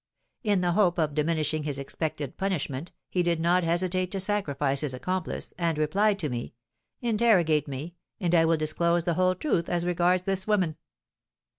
In 0.43 0.61
the 0.61 0.71
hope 0.71 0.97
of 0.97 1.13
diminishing 1.13 1.61
his 1.61 1.77
expected 1.77 2.35
punishment, 2.35 2.91
he 3.07 3.21
did 3.21 3.39
not 3.39 3.63
hesitate 3.63 4.09
to 4.13 4.19
sacrifice 4.19 4.81
his 4.81 4.95
accomplice, 4.95 5.53
and 5.59 5.77
replied 5.77 6.17
to 6.21 6.29
me, 6.29 6.55
'Interrogate 7.01 7.67
me, 7.67 7.93
and 8.19 8.33
I 8.33 8.45
will 8.45 8.57
disclose 8.57 9.03
the 9.03 9.13
whole 9.13 9.35
truth 9.35 9.69
as 9.69 9.85
regards 9.85 10.23
this 10.23 10.47
woman.'" 10.47 10.75